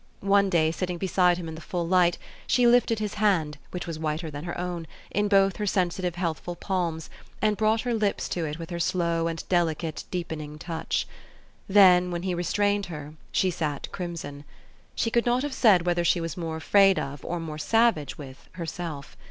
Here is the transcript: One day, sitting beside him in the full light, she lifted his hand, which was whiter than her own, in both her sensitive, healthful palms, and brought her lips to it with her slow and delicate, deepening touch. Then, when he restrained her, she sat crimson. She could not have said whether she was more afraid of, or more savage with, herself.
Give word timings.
One 0.25 0.49
day, 0.49 0.71
sitting 0.71 0.97
beside 0.97 1.37
him 1.37 1.47
in 1.47 1.53
the 1.53 1.61
full 1.61 1.87
light, 1.87 2.17
she 2.47 2.65
lifted 2.65 2.97
his 2.97 3.13
hand, 3.21 3.59
which 3.69 3.85
was 3.85 3.99
whiter 3.99 4.31
than 4.31 4.45
her 4.45 4.59
own, 4.59 4.87
in 5.11 5.27
both 5.27 5.57
her 5.57 5.67
sensitive, 5.67 6.15
healthful 6.15 6.55
palms, 6.55 7.07
and 7.39 7.55
brought 7.55 7.81
her 7.81 7.93
lips 7.93 8.27
to 8.29 8.43
it 8.45 8.57
with 8.57 8.71
her 8.71 8.79
slow 8.79 9.27
and 9.27 9.47
delicate, 9.47 10.05
deepening 10.09 10.57
touch. 10.57 11.07
Then, 11.69 12.09
when 12.09 12.23
he 12.23 12.33
restrained 12.33 12.87
her, 12.87 13.13
she 13.31 13.51
sat 13.51 13.91
crimson. 13.91 14.43
She 14.95 15.11
could 15.11 15.27
not 15.27 15.43
have 15.43 15.53
said 15.53 15.85
whether 15.85 16.03
she 16.03 16.19
was 16.19 16.35
more 16.35 16.57
afraid 16.57 16.97
of, 16.97 17.23
or 17.23 17.39
more 17.39 17.59
savage 17.59 18.17
with, 18.17 18.49
herself. 18.53 19.15